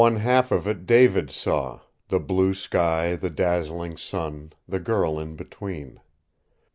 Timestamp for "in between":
5.19-5.99